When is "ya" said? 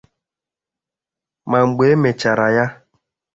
2.55-2.65